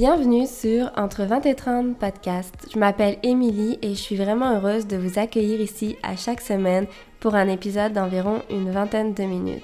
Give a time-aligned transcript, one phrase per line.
[0.00, 2.54] Bienvenue sur Entre 20 et 30 podcast.
[2.72, 6.86] Je m'appelle Émilie et je suis vraiment heureuse de vous accueillir ici à chaque semaine
[7.20, 9.62] pour un épisode d'environ une vingtaine de minutes.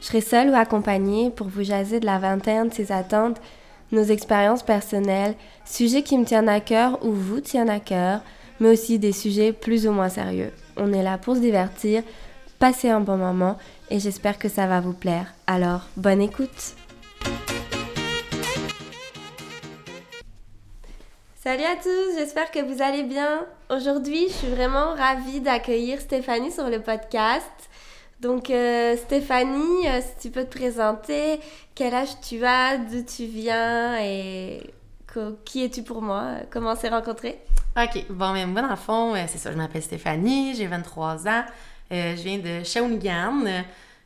[0.00, 3.40] Je serai seule ou accompagnée pour vous jaser de la vingtaine, ses attentes,
[3.92, 8.22] nos expériences personnelles, sujets qui me tiennent à cœur ou vous tiennent à cœur,
[8.58, 10.50] mais aussi des sujets plus ou moins sérieux.
[10.78, 12.02] On est là pour se divertir,
[12.58, 13.56] passer un bon moment
[13.88, 15.32] et j'espère que ça va vous plaire.
[15.46, 16.74] Alors, bonne écoute!
[21.42, 23.46] Salut à tous, j'espère que vous allez bien.
[23.70, 27.70] Aujourd'hui, je suis vraiment ravie d'accueillir Stéphanie sur le podcast.
[28.20, 31.40] Donc euh, Stéphanie, euh, si tu peux te présenter,
[31.74, 34.70] quel âge tu as, d'où tu viens et
[35.46, 37.38] qui es-tu pour moi, comment on s'est rencontrés?
[37.74, 41.26] Ok, bon, mais moi dans le fond, euh, c'est ça, je m'appelle Stéphanie, j'ai 23
[41.26, 41.44] ans,
[41.90, 43.44] je viens de Shawinigan.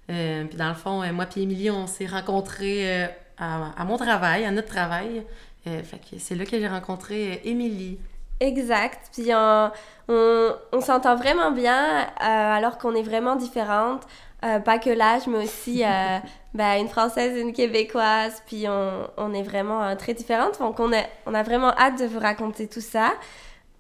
[0.07, 4.53] puis dans le fond, moi et Émilie, on s'est rencontrés à, à, mon travail, à
[4.53, 5.25] notre travail.
[5.67, 5.83] Euh,
[6.19, 7.99] c'est là que j'ai rencontré euh, Émilie.
[8.41, 9.11] Exact.
[9.13, 9.71] Puis on,
[10.09, 14.03] on, s'entend vraiment bien euh, alors qu'on est vraiment différentes.
[14.43, 15.83] pas que l'âge, mais aussi
[16.55, 18.43] ben, une Française et une Québécoise.
[18.47, 20.59] Puis on, on est vraiment très différentes.
[20.59, 23.13] Donc on a, on a vraiment hâte de vous raconter tout ça.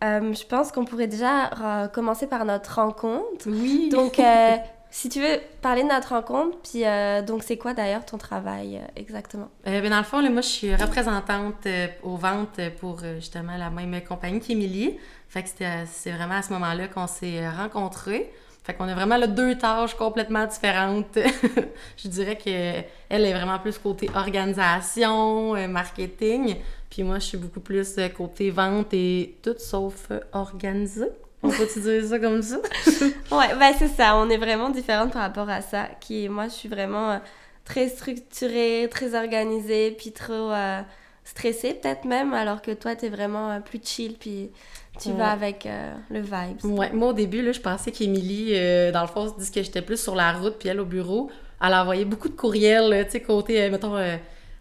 [0.00, 3.46] je pense qu'on pourrait déjà commencer par notre rencontre.
[3.46, 3.90] Oui.
[3.90, 4.20] Donc,
[4.96, 8.76] si tu veux parler de notre rencontre, puis euh, donc c'est quoi d'ailleurs ton travail
[8.76, 9.48] euh, exactement?
[9.66, 11.66] Euh, ben, dans le fond, moi je suis représentante
[12.04, 14.96] aux ventes pour justement la même compagnie qu'Émilie.
[15.28, 15.48] Fait que
[15.86, 18.32] c'est vraiment à ce moment-là qu'on s'est rencontrés.
[18.62, 21.18] Fait qu'on a vraiment là, deux tâches complètement différentes.
[21.96, 22.84] je dirais qu'elle
[23.24, 26.54] est vraiment plus côté organisation, marketing.
[26.88, 31.08] Puis moi, je suis beaucoup plus côté vente et tout sauf organisé.
[31.44, 32.56] On peut-tu dire ça comme ça?
[33.32, 34.16] ouais, ben c'est ça.
[34.16, 35.88] On est vraiment différentes par rapport à ça.
[36.00, 37.18] Qui, moi, je suis vraiment euh,
[37.64, 40.80] très structurée, très organisée, puis trop euh,
[41.24, 44.50] stressée peut-être même, alors que toi, t'es vraiment euh, plus chill, puis
[44.98, 45.68] tu vas avec
[46.08, 46.64] le vibe.
[46.64, 48.52] Ouais, moi au début, là, je pensais qu'Émilie,
[48.92, 51.30] dans le fond, se dit que j'étais plus sur la route, puis elle au bureau.
[51.60, 53.96] Elle envoyait beaucoup de courriels, tu sais, côté, mettons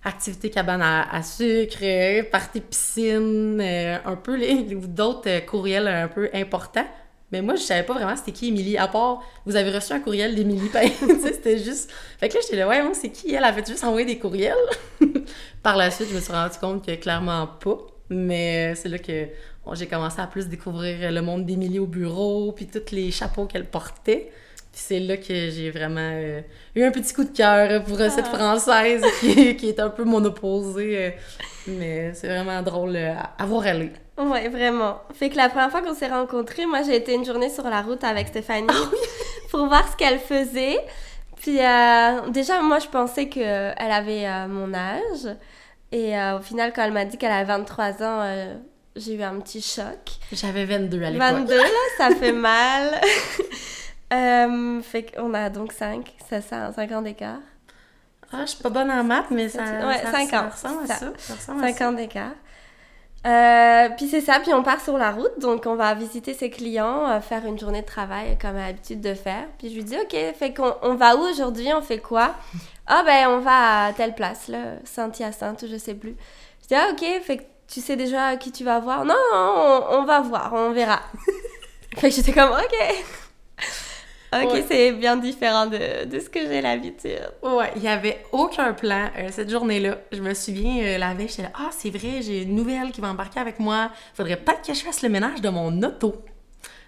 [0.05, 6.07] activité cabane à, sucre, euh, partie piscine, euh, un peu les, d'autres euh, courriels un
[6.07, 6.85] peu importants.
[7.31, 9.99] Mais moi, je savais pas vraiment c'était qui Émilie, à part, vous avez reçu un
[9.99, 10.69] courriel d'Émilie
[11.21, 11.91] c'était juste...
[12.19, 13.43] Fait que là, j'étais là, ouais, c'est qui elle?
[13.43, 14.53] avait juste envoyé des courriels?
[15.63, 17.77] Par la suite, je me suis rendu compte que clairement pas.
[18.09, 19.27] Mais c'est là que
[19.71, 23.65] j'ai commencé à plus découvrir le monde d'Émilie au bureau, puis tous les chapeaux qu'elle
[23.65, 24.29] portait.
[24.73, 26.41] Puis c'est là que j'ai vraiment euh,
[26.73, 28.37] eu un petit coup de cœur pour cette ah.
[28.37, 30.97] française qui, qui, est un peu mon opposée.
[30.97, 31.09] Euh,
[31.67, 33.91] mais c'est vraiment drôle euh, à voir aller.
[34.17, 34.99] Ouais, vraiment.
[35.13, 37.83] Fait que la première fois qu'on s'est rencontrés, moi j'ai été une journée sur la
[37.83, 38.89] route avec Stéphanie ah
[39.51, 40.79] pour voir ce qu'elle faisait.
[41.35, 41.59] Puis
[42.31, 45.35] déjà, moi je pensais qu'elle avait mon âge.
[45.91, 48.47] Et au final, quand elle m'a dit qu'elle avait 23 ans,
[48.95, 50.19] j'ai eu un petit choc.
[50.31, 51.27] J'avais 22 à l'époque.
[51.27, 51.63] 22, là,
[51.97, 53.01] ça fait mal.
[54.13, 57.39] Euh, fait qu'on a donc 5, ça, ça 5 ans d'écart.
[58.31, 60.49] Ah, je suis pas bonne en maths, mais ça, ouais, ça, 5 ans.
[60.51, 61.11] ressemble à ça.
[61.17, 62.31] ça, 5 ans d'écart.
[63.25, 66.49] Euh, puis c'est ça, puis on part sur la route, donc on va visiter ses
[66.49, 69.45] clients, euh, faire une journée de travail comme à l'habitude de faire.
[69.57, 72.35] Puis je lui dis, ok, fait qu'on on va où aujourd'hui, on fait quoi?
[72.85, 76.17] Ah ben on va à telle place, là, Saint-Hyacinthe, je sais plus.
[76.63, 79.05] Je dis, ah ok, fait que tu sais déjà qui tu vas voir?
[79.05, 80.99] Non, non on, on va voir, on verra.
[81.97, 83.05] fait que j'étais comme, ok.
[84.41, 87.21] Ok, c'est bien différent de, de ce que j'ai l'habitude.
[87.41, 89.97] Ouais, il n'y avait aucun plan euh, cette journée-là.
[90.11, 93.01] Je me souviens, euh, la veille, j'étais là, ah, c'est vrai, j'ai une nouvelle qui
[93.01, 93.91] va embarquer avec moi.
[94.13, 96.15] Faudrait pas que je fasse le ménage de mon auto.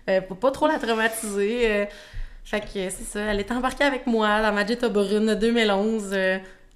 [0.10, 1.88] Euh, pour pas trop la traumatiser.
[2.44, 6.16] fait que c'est ça, elle est embarquée avec moi dans ma Jetta Brune 2011.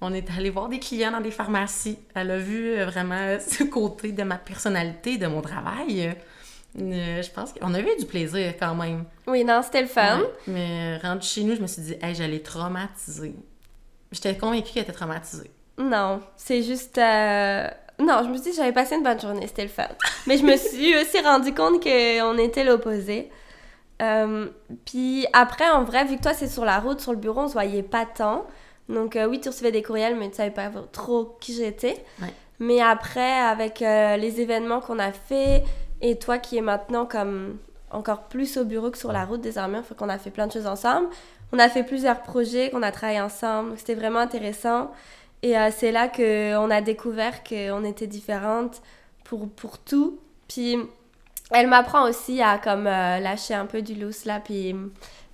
[0.00, 1.98] on est allé voir des clients dans des pharmacies.
[2.14, 6.14] Elle a vu vraiment ce côté de ma personnalité, de mon travail.
[6.78, 9.04] Euh, je pense qu'on avait eu du plaisir quand même.
[9.26, 10.20] Oui, non, c'était le fun.
[10.46, 13.34] mais rendu chez nous, je me suis dit, hey, j'allais traumatiser.
[14.12, 15.50] J'étais convaincue qu'elle était traumatisée.
[15.78, 16.98] Non, c'est juste.
[16.98, 17.68] Euh,
[17.98, 19.88] non, je me suis dit, j'avais passé une bonne journée, c'était le fun.
[20.26, 23.30] mais je me suis aussi rendu compte qu'on était l'opposé.
[24.02, 24.48] Euh,
[24.84, 27.48] puis après, en vrai, vu que toi, c'est sur la route, sur le bureau, on
[27.48, 28.46] se voyait pas tant.
[28.88, 32.02] Donc, oui, tu recevais des courriels, mais tu savais pas trop qui j'étais.
[32.58, 35.62] Mais après, avec les événements qu'on a fait,
[36.00, 37.58] et toi qui es maintenant comme
[37.90, 40.52] encore plus au bureau que sur la route désormais, faut qu'on a fait plein de
[40.52, 41.08] choses ensemble.
[41.52, 43.76] On a fait plusieurs projets qu'on a travaillé ensemble.
[43.76, 44.92] C'était vraiment intéressant.
[45.42, 48.80] Et euh, c'est là qu'on a découvert qu'on était différentes
[49.24, 50.18] pour, pour tout.
[50.48, 50.76] Puis
[51.50, 54.74] elle m'apprend aussi à comme euh, lâcher un peu du loose là, puis,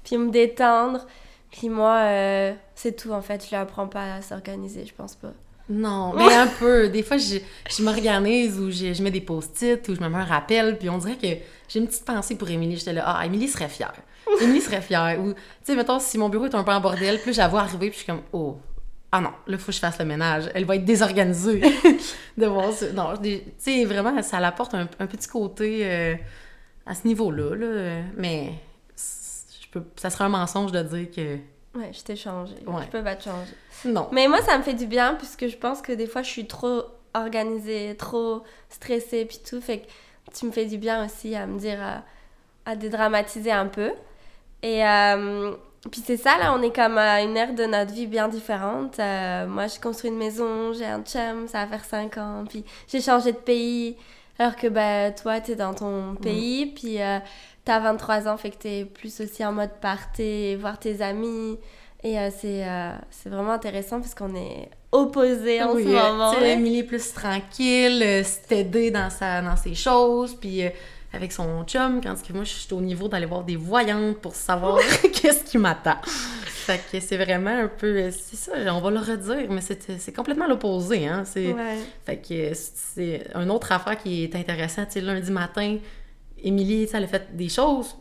[0.04, 1.06] puis me détendre.
[1.50, 3.44] Puis moi, euh, c'est tout en fait.
[3.44, 5.32] Je lui apprends pas à s'organiser, je pense pas.
[5.68, 6.88] Non, mais un peu.
[6.88, 10.18] Des fois, je, je m'organise ou je, je mets des post-it ou je me mets
[10.18, 11.26] un rappel, puis on dirait que
[11.68, 12.76] j'ai une petite pensée pour Émilie.
[12.76, 13.94] J'étais là, ah, Émilie serait fière.
[14.40, 15.18] Émilie serait fière.
[15.20, 17.90] Ou, tu sais, mettons, si mon bureau est un peu en bordel, puis vois arriver,
[17.90, 18.58] puis je suis comme, oh,
[19.12, 20.50] ah non, là, faut que je fasse le ménage.
[20.54, 21.62] Elle va être désorganisée
[22.36, 22.92] de voir ça.
[22.92, 26.14] Non, tu sais, vraiment, ça l'apporte un, un petit côté euh,
[26.84, 28.02] à ce niveau-là, là.
[28.16, 28.52] Mais
[28.96, 31.38] je peux, ça serait un mensonge de dire que
[31.76, 32.54] Ouais, je t'ai changé.
[32.66, 32.84] Ouais.
[32.84, 33.52] Je peux pas te changer.
[33.84, 34.08] non.
[34.12, 36.46] Mais moi, ça me fait du bien puisque je pense que des fois, je suis
[36.46, 36.82] trop
[37.14, 39.60] organisée, trop stressée, puis tout.
[39.60, 39.86] Fait que
[40.34, 42.02] tu me fais du bien aussi à me dire, à,
[42.70, 43.92] à dédramatiser un peu.
[44.62, 45.52] Et euh,
[45.90, 48.98] puis c'est ça, là, on est comme à une ère de notre vie bien différente.
[48.98, 52.44] Euh, moi, j'ai construit une maison, j'ai un chum, ça va faire 5 ans.
[52.48, 53.96] Puis j'ai changé de pays.
[54.38, 57.18] Alors que bah, toi, t'es dans ton pays, puis euh,
[57.66, 61.58] t'as 23 ans, fait que t'es plus aussi en mode party, voir tes amis.
[62.02, 66.12] Et euh, c'est euh, c'est vraiment intéressant parce qu'on est opposés en Oui, ce euh,
[66.12, 66.30] moment.
[66.32, 66.52] tu sais, là.
[66.52, 70.62] Emily plus tranquille, euh, steady dans, sa, dans ses choses, puis
[71.12, 74.34] avec son chum, quand que moi, je suis au niveau d'aller voir des voyantes pour
[74.36, 74.78] savoir
[75.12, 75.98] qu'est-ce qui m'attend.
[76.04, 78.10] Fait que c'est vraiment un peu...
[78.10, 81.24] C'est ça, on va le redire, mais c'est c'est complètement l'opposé, hein.
[81.24, 81.52] C'est...
[81.52, 81.78] Ouais.
[82.04, 84.88] Fait que c'est une autre affaire qui est intéressante.
[84.88, 85.78] Tu sais, lundi matin,
[86.42, 87.96] Émilie, sais, elle a fait des choses,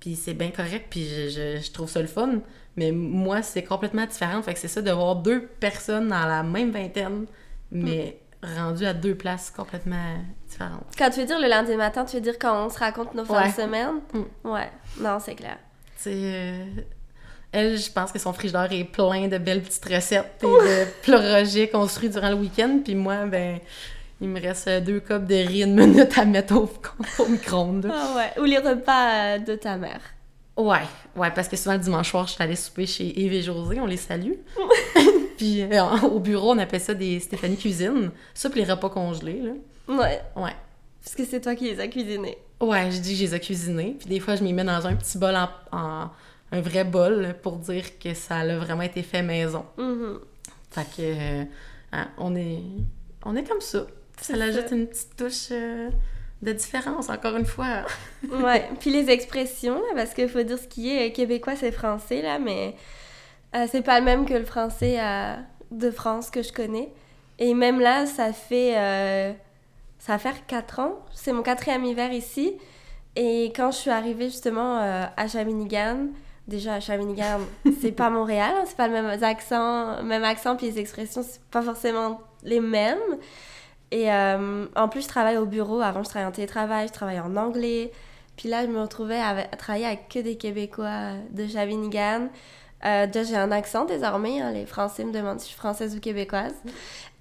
[0.00, 2.40] puis c'est bien correct, puis je, je- je trouve ça le fun.
[2.76, 4.40] Mais moi, c'est complètement différent.
[4.42, 7.26] Fait que c'est ça, de voir deux personnes dans la même vingtaine,
[7.72, 10.14] mais rendues à deux places complètement
[10.48, 10.84] différentes.
[10.96, 13.24] Quand tu veux dire le lundi matin, tu veux dire quand on se raconte nos
[13.24, 13.48] fins Ouais.
[13.50, 13.94] de semaine?
[14.14, 14.48] Mm.
[14.48, 14.70] Ouais.
[15.00, 15.58] Non, c'est clair.
[16.06, 16.64] Euh,
[17.50, 21.68] elle, je pense que son frigidaire est plein de belles petites recettes et de rogés
[21.68, 23.58] construits durant le week-end, puis moi, ben...
[24.20, 26.68] Il me reste euh, deux copes de riz une minute à mettre au,
[27.22, 27.88] au micro-ondes.
[27.92, 28.40] Ah ouais.
[28.42, 30.00] Ou les repas euh, de ta mère.
[30.56, 30.80] Ouais,
[31.14, 33.78] ouais, parce que souvent le dimanche soir, je suis allée souper chez Yves et José,
[33.78, 34.32] on les salue.
[35.36, 38.10] puis euh, au bureau, on appelle ça des Stéphanie Cuisine.
[38.34, 39.52] Ça, puis les repas congelés, là.
[39.94, 40.20] Ouais.
[40.34, 40.52] Ouais.
[41.02, 42.38] Parce que c'est toi qui les as cuisinés.
[42.60, 43.96] Ouais, je dis que je les ai cuisinés.
[44.00, 46.10] Puis des fois, je m'y mets dans un petit bol, en, en-
[46.50, 49.64] un vrai bol, pour dire que ça a vraiment été fait maison.
[49.78, 50.18] Mhm.
[50.72, 51.44] Fait que, euh,
[51.92, 52.58] hein, on est,
[53.24, 53.86] on est comme ça.
[54.20, 55.90] Ça l'ajoute une petite touche euh,
[56.42, 57.84] de différence, encore une fois.
[58.30, 58.68] Ouais.
[58.80, 62.22] Puis les expressions, là, parce qu'il faut dire ce qui est euh, québécois, c'est français,
[62.22, 62.74] là, mais
[63.54, 65.36] euh, c'est pas le même que le français euh,
[65.70, 66.92] de France que je connais.
[67.38, 68.74] Et même là, ça fait.
[70.00, 70.98] ça va faire 4 ans.
[71.12, 72.56] C'est mon quatrième hiver ici.
[73.14, 74.78] Et quand je suis arrivée justement
[75.16, 76.08] à Shawinigan,
[76.48, 77.38] déjà à Shawinigan,
[77.80, 81.40] c'est pas Montréal, hein, c'est pas le même accent, même accent, puis les expressions, c'est
[81.42, 82.98] pas forcément les mêmes.
[83.90, 85.80] Et euh, en plus, je travaille au bureau.
[85.80, 87.92] Avant, je travaillais en télétravail, je travaillais en anglais.
[88.36, 92.28] Puis là, je me retrouvais à, travailler avec que des Québécois de Shawinigan.
[92.84, 94.40] Euh, déjà, j'ai un accent désormais.
[94.40, 96.54] hein, les Français me demandent si je suis française ou québécoise.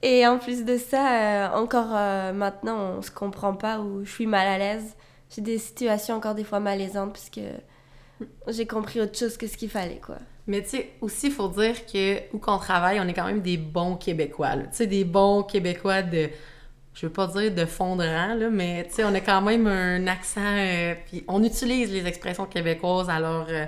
[0.03, 4.11] Et en plus de ça, euh, encore euh, maintenant, on se comprend pas ou je
[4.11, 4.95] suis mal à l'aise.
[5.35, 7.41] J'ai des situations encore des fois malaisantes puisque
[8.47, 10.17] j'ai compris autre chose que ce qu'il fallait, quoi.
[10.45, 13.41] Mais tu sais, aussi, il faut dire que où qu'on travaille, on est quand même
[13.41, 14.55] des bons Québécois.
[14.55, 16.29] Tu sais, des bons Québécois de.
[16.99, 19.41] Je veux pas dire de fond de rang, là, mais tu sais, on a quand
[19.43, 20.41] même un accent.
[20.43, 23.65] euh, puis on utilise les expressions québécoises à leur euh,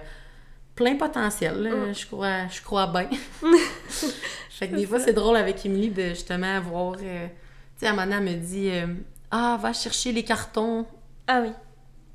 [0.73, 1.61] plein potentiel.
[1.61, 1.69] là.
[1.69, 1.93] Mm.
[1.93, 3.07] Je crois, je crois bien.
[4.49, 6.95] fait que des fois, c'est drôle avec Émilie de justement voir.
[7.03, 7.33] euh, tu
[7.77, 8.87] sais, à un moment donné, elle me dit euh,
[9.29, 10.87] Ah, va chercher les cartons.
[11.27, 11.51] Ah oui.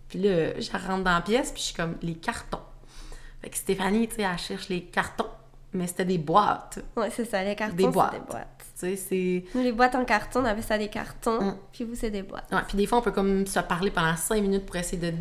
[0.08, 2.58] Puis là, je rentre dans la pièce, puis je suis comme les cartons.
[3.40, 5.30] Fait que Stéphanie, tu sais, elle cherche les cartons,
[5.72, 6.80] mais c'était des boîtes.
[6.96, 8.12] Ouais, c'est ça, les cartons, Des c'est boîtes.
[8.12, 8.48] des boîtes.
[8.74, 9.44] C'est.
[9.54, 11.40] Nous, les boîtes en carton, on appelle ça des cartons.
[11.40, 11.56] Mm.
[11.72, 12.50] Puis vous, c'est des boîtes.
[12.52, 15.16] Ouais, puis des fois, on peut comme se parler pendant cinq minutes pour essayer de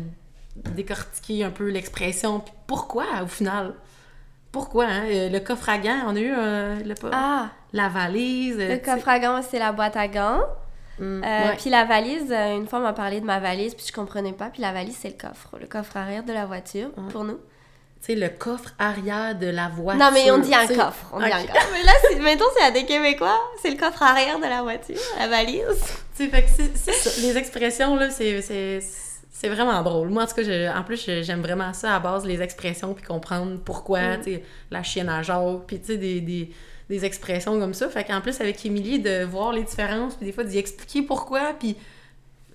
[0.72, 2.40] décortiquer un peu l'expression.
[2.40, 3.74] Puis pourquoi, au final?
[4.52, 5.04] Pourquoi, hein?
[5.06, 7.50] Euh, Le coffre à gants, on a eu euh, le, Ah!
[7.72, 8.56] la valise.
[8.60, 10.40] euh, Le coffre à gants, c'est la boîte à gants.
[11.00, 11.56] Euh, ouais.
[11.58, 14.50] Puis la valise, une fois, on m'a parlé de ma valise, puis je comprenais pas.
[14.50, 15.58] Puis la valise, c'est le coffre.
[15.60, 17.10] Le coffre arrière de la voiture, Ouais.
[17.10, 17.38] pour nous.
[18.06, 20.04] Sais, le coffre arrière de la voiture.
[20.04, 21.06] non, mais on dit un coffre.
[21.12, 21.68] On dit un coffre.
[21.72, 23.40] Mais là, c'est- mettons, c'est à des Québécois.
[23.62, 25.62] C'est le coffre arrière de la voiture, la valise.
[26.16, 27.20] Tu sais, fait que c'est c'est ça.
[27.22, 28.42] Les expressions, là, c'est-
[29.32, 30.08] c'est vraiment drôle.
[30.10, 33.04] Moi, en tout cas, je- en plus, j'aime vraiment ça à base, les expressions, puis
[33.04, 34.20] comprendre pourquoi, Mm.
[34.22, 36.50] tu sais, la chienne à Jacques, puis tu sais, des, des,
[36.90, 37.88] des expressions comme ça.
[37.88, 41.54] Fait qu'en plus, avec Émilie, de voir les différences, puis des fois, d'y expliquer pourquoi,
[41.58, 41.74] puis...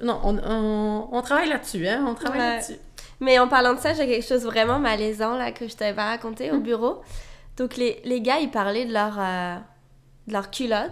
[0.02, 2.06] Non, on, on, on travaille là-dessus, hein?
[2.08, 2.56] On travaille Ouais.
[2.56, 2.78] là-dessus.
[3.20, 6.06] Mais en parlant de ça, j'ai quelque chose vraiment malaisant là que je t'avais pas
[6.06, 7.02] raconté au bureau.
[7.58, 9.56] Donc les, les gars, ils parlaient de leur, euh,
[10.28, 10.92] de leur culotte.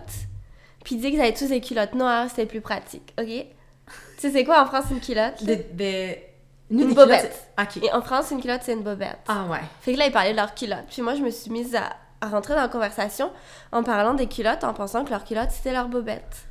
[0.84, 3.26] Puis ils disaient qu'ils avaient tous des culottes noires, c'était plus pratique, ok?
[3.28, 5.44] tu sais, c'est quoi en France une culotte?
[5.44, 6.24] Des- des-
[6.72, 7.20] Une des bobette.
[7.22, 7.34] culottes,
[7.72, 7.86] c'est- OK.
[7.86, 9.20] Et en France, une culotte, c'est une bobette.
[9.28, 9.60] Ah ouais.
[9.82, 10.86] Fait que là, ils parlaient de leur culotte.
[10.90, 13.32] Puis moi, je me suis mise à, à rentrer dans la conversation
[13.72, 16.46] en parlant des culottes, en pensant que leurs culottes, c'était leurs bobettes.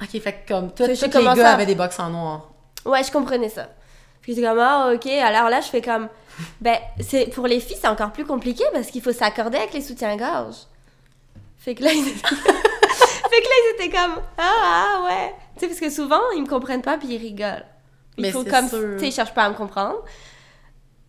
[0.00, 2.50] Ok, fait que comme toi, tous les gars à- avaient des box en noir.
[2.86, 3.68] Ouais, je comprenais ça.
[4.22, 5.06] Puis j'étais comme, ah, ok.
[5.06, 6.08] Alors là, je fais comme,
[6.60, 9.82] ben, c'est, pour les filles, c'est encore plus compliqué parce qu'il faut s'accorder avec les
[9.82, 10.56] soutiens-gorge.
[11.58, 12.04] Fait que là, ils...
[12.04, 15.34] fait que là, ils étaient comme, ah, ah, ouais.
[15.54, 17.64] Tu sais, parce que souvent, ils me comprennent pas puis ils rigolent.
[18.18, 19.98] Il faut c'est comme, tu sais, ils cherchent pas à me comprendre.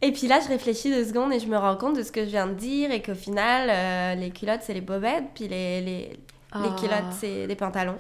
[0.02, 2.22] Et puis là, je réfléchis deux secondes et je me rends compte de ce que
[2.26, 5.80] je viens de dire et qu'au final, euh, les culottes, c'est les bobettes, puis les,
[5.82, 6.18] les, les
[6.52, 6.76] Ah.
[6.78, 7.98] culottes, c'est les pantalons.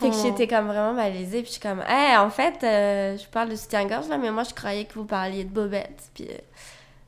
[0.00, 0.22] Fait que Oh.
[0.22, 3.56] j'étais comme vraiment malaisée, puis je suis comme, hey, en fait, euh, je parle de
[3.56, 6.10] soutien-gorge là, mais moi je croyais que vous parliez de bobettes.
[6.14, 6.34] Puis, euh,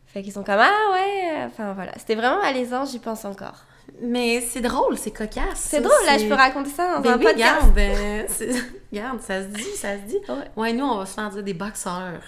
[0.07, 1.93] fait qu'ils sont comme, ah ouais, euh, enfin voilà.
[1.99, 3.65] C'était vraiment malaisant, j'y pense encore.
[4.03, 5.57] Mais c'est drôle, c'est cocasse.
[5.57, 7.61] C'est drôle, là, je peux raconter ça dans Ben un oui, podcast.
[7.63, 8.53] regarde, euh, c'est-
[8.93, 10.19] regarde, ça se dit, ça se dit.
[10.29, 10.35] Ouais.
[10.57, 12.21] Ouais, nous, on va se faire dire des boxeurs.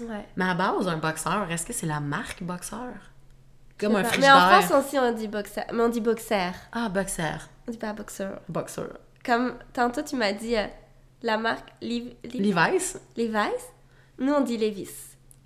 [0.00, 0.26] Ouais.
[0.36, 2.88] Mais à base, un boxeur, est-ce que c'est la marque boxeur?
[3.80, 4.08] Comme un pas.
[4.18, 4.62] Mais en frigidaire.
[4.64, 6.50] France aussi, on dit boxer, mais on dit boxer.
[6.72, 7.48] Ah, boxeur.
[7.66, 8.26] On dit pas boxer.
[8.48, 8.90] Boxeur.
[9.28, 10.64] Comme tantôt, tu m'as dit euh,
[11.22, 12.98] la marque Lev- Lev- Levi's?
[13.14, 13.64] Levi's?
[14.18, 14.88] Nous, on dit Levis.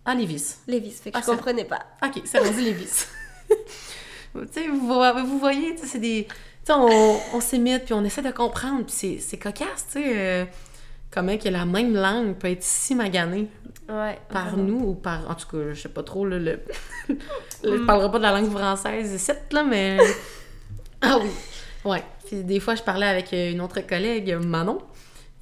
[0.05, 0.61] Ah, Levi's.
[0.69, 1.81] Levis, fait que Ah, je ça- comprenais pas.
[2.05, 3.09] Ok, c'est rendu Levi's.
[3.49, 6.27] tu sais, vous, vo- vous voyez, c'est des...
[6.29, 6.35] Tu
[6.65, 10.13] sais, on, on s'imite, puis on essaie de comprendre, puis c'est- c'est cocasse, tu sais,
[10.17, 10.45] euh,
[11.11, 13.49] comment que la même langue peut être si maganée
[13.89, 14.17] Ouais.
[14.31, 14.63] par vraiment.
[14.63, 15.29] nous, ou par...
[15.29, 16.61] En tout cas, je sais pas trop, là, le...
[17.09, 17.17] le-
[17.65, 19.99] je parlerai pas de la langue française ici, là, mais...
[21.03, 21.31] ah oui,
[21.85, 22.03] ouais.
[22.31, 24.79] Des fois, je parlais avec euh, une autre collègue, Manon,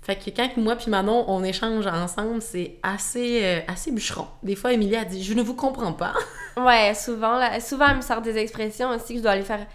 [0.03, 4.27] fait que quand moi puis Manon, on échange ensemble, c'est assez, euh, assez bûcheron.
[4.43, 6.15] Des fois, Émilie a dit «Je ne vous comprends pas».
[6.57, 9.67] Ouais, souvent, là, souvent, elle me sort des expressions aussi que je dois aller faire.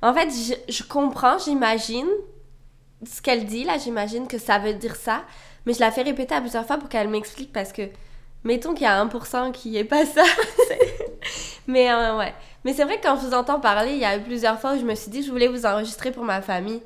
[0.00, 0.28] En fait,
[0.68, 2.08] je, comprends, j'imagine
[3.04, 5.24] ce qu'elle dit, là, j'imagine que ça veut dire ça,
[5.66, 7.82] mais je la fais répéter à plusieurs fois pour qu'elle m'explique parce que,
[8.44, 10.24] mettons qu'il y a 1% qui est pas ça.
[11.66, 12.32] mais euh, ouais.
[12.64, 14.74] Mais c'est vrai que quand je vous entends parler, il y a eu plusieurs fois
[14.74, 16.80] où je me suis dit je voulais vous enregistrer pour ma famille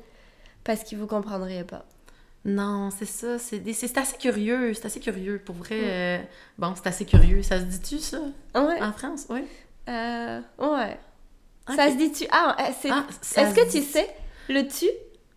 [0.63, 1.85] parce qu'ils vous comprendraient pas.
[2.45, 3.37] Non, c'est ça.
[3.39, 3.61] C'est
[3.97, 4.73] assez curieux.
[4.73, 5.39] C'est assez curieux.
[5.43, 6.17] Pour vrai, euh,
[6.57, 7.43] bon, c'est assez curieux.
[7.43, 8.19] Ça se dit-tu, ça,
[8.55, 8.81] Ouais.
[8.81, 9.25] en France?
[9.29, 9.41] Oui.
[9.89, 10.97] Euh, ouais.
[11.69, 11.75] Ok.
[11.75, 12.25] Ça se dit tu.
[12.31, 12.89] Ah, euh, c'est.
[12.89, 13.05] Ah,
[13.35, 14.09] Est-ce que tu sais,
[14.49, 14.85] le tu,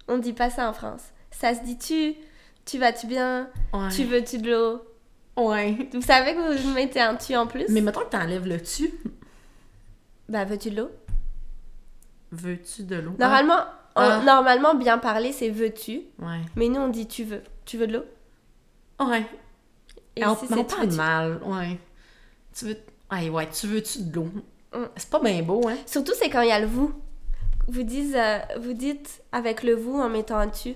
[0.09, 1.03] on dit pas ça en France.
[1.33, 2.15] Ça se dit tu,
[2.65, 3.89] tu vas-tu bien, Ouais.
[3.95, 4.81] tu veux-tu de l'eau?
[5.37, 5.77] Ouais.
[5.93, 7.65] Vous savez que vous mettez un tu en plus?
[7.71, 8.93] Mais mettons que t'enlèves le tu.
[10.31, 10.91] Bah, veux-tu de l'eau?
[12.33, 13.13] Veux-tu de l'eau?
[13.19, 13.59] Normalement,
[13.97, 14.21] Ah.
[14.21, 16.03] en- normalement, bien parler, c'est veux-tu?
[16.21, 16.41] Ouais.
[16.57, 17.43] Mais nous, on dit tu veux.
[17.65, 18.05] Tu veux de l'eau?
[19.07, 19.27] Ouais.
[20.17, 21.43] Et on, ici, tu parle mal.
[21.45, 21.79] Ouais.
[22.55, 22.77] Tu veux...
[23.11, 23.49] Ouais, ouais.
[23.51, 24.29] Tu veux-tu de l'eau?
[24.73, 24.85] Mm.
[24.97, 25.77] C'est pas bien beau, hein?
[25.85, 26.93] Surtout, c'est quand il y a le vous.
[27.67, 30.75] Vous, dites, euh, vous dites avec le vous en mettant un tu.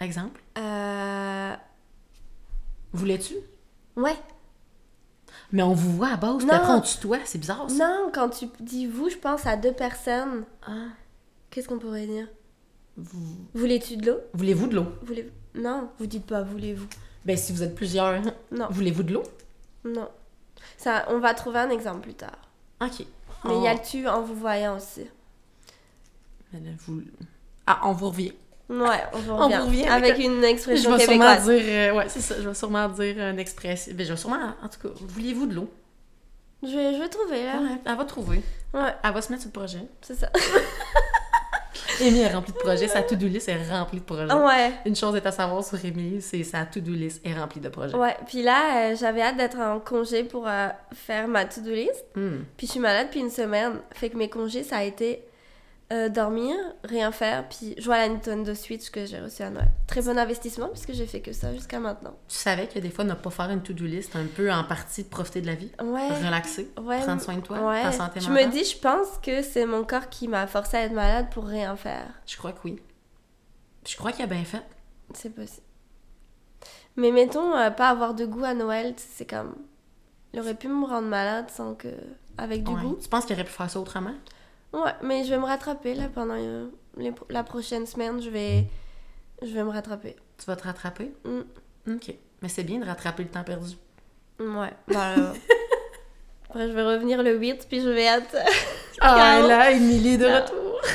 [0.00, 0.40] Exemple?
[0.58, 1.54] Euh...
[2.92, 3.34] Voulais-tu?
[3.96, 4.16] Ouais.
[5.54, 7.18] Mais on vous voit à base, puis après on tutoie.
[7.24, 7.76] C'est bizarre, ça.
[7.88, 10.44] Non, quand tu dis vous, je pense à deux personnes.
[10.66, 10.88] Ah.
[11.50, 12.26] Qu'est-ce qu'on pourrait dire?
[12.96, 14.18] Vous- Voulez-tu de l'eau?
[14.32, 14.86] Voulez-vous de l'eau?
[15.02, 16.86] Voulez Non, vous dites pas voulez-vous.
[17.24, 18.20] Ben, si vous êtes plusieurs,
[18.50, 19.22] Non, voulez-vous de l'eau?
[19.84, 20.08] non.
[20.76, 22.36] Ça, on va trouver un exemple plus tard.
[22.82, 23.06] OK.
[23.44, 25.04] Mais il y a On- le tu en vous voyant aussi?
[26.52, 27.02] Là, vous-
[27.66, 28.32] Ah, on vous revient.
[28.68, 29.84] Ouais, on vous revient.
[29.86, 31.62] avec avec une Je expression vais sûrement dire...
[31.64, 32.34] euh, ouais, c'est ça.
[32.40, 33.92] Je vais sûrement dire une expression...
[33.94, 34.54] Ben, je vais sûrement...
[34.62, 35.70] En tout cas, vouliez-vous de l'eau?
[36.62, 37.60] Je vais, je vais trouver là.
[37.60, 38.40] Ouais, elle va trouver.
[38.72, 39.80] Ouais, Elle va se mettre sur le projet.
[40.00, 40.30] c'est ça.
[42.00, 42.88] Amy est remplie de projets.
[42.88, 44.32] Sa to-do list est remplie de projets.
[44.32, 44.72] Ouais.
[44.84, 47.94] Une chose est à savoir sur Amy, c'est sa to-do list est remplie de projets.
[47.94, 52.04] Ouais, puis là, euh, j'avais hâte d'être en congé pour euh, faire ma to-do list.
[52.16, 52.38] Hmm.
[52.56, 53.74] Puis je suis malade depuis une semaine.
[53.92, 55.22] Fait que mes congés, ça a été
[55.92, 59.68] euh, dormir, rien faire, puis jouer à la Nintendo Switch que j'ai reçu à Noël.
[59.86, 62.16] Très bon investissement puisque j'ai fait que ça jusqu'à maintenant.
[62.28, 65.04] Tu savais que des fois, ne pas faire une to-do list, un peu en partie
[65.04, 66.08] de profiter de la vie, Ouais.
[66.24, 67.00] relaxer, Ouais.
[67.00, 67.82] prendre soin de toi, ouais.
[67.82, 68.46] ta santé je mentale?
[68.46, 71.44] me dis, je pense que c'est mon corps qui m'a forcé à être malade pour
[71.44, 72.06] rien faire.
[72.26, 72.80] Je crois que oui.
[73.86, 74.62] Je crois qu'il a bien fait.
[75.12, 75.60] C'est possible.
[76.96, 79.54] Mais mettons, euh, pas avoir de goût à Noël, c'est comme.
[80.32, 81.88] Il aurait pu me rendre malade sans que.
[82.38, 82.80] avec du Ouais.
[82.80, 82.98] goût.
[83.00, 84.14] Tu penses qu'il aurait pu faire ça autrement?
[84.74, 86.66] Ouais, mais je vais me rattraper là pendant euh,
[86.96, 88.20] les la prochaine semaine.
[88.20, 88.64] Je vais.
[89.42, 90.16] Je vais me rattraper.
[90.38, 91.12] Tu vas te rattraper?
[91.24, 91.92] Mm.
[91.94, 92.14] OK.
[92.42, 93.74] Mais c'est bien de rattraper le temps perdu.
[94.40, 95.32] Ouais, voilà.
[96.48, 98.36] Après, je vais revenir le 8, puis je vais être.
[99.00, 100.34] Ah, là, Émilie de Non.
[100.36, 100.80] retour.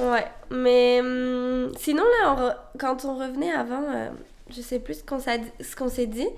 [0.00, 4.10] Ouais, mais hum, sinon, là, on re- quand on revenait avant, euh,
[4.50, 5.04] je sais plus ce
[5.76, 6.28] qu'on s'est dit,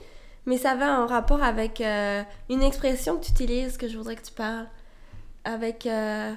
[0.44, 4.16] mais ça avait un rapport avec euh, une expression que tu utilises, que je voudrais
[4.16, 4.66] que tu parles.
[5.44, 6.32] Avec euh,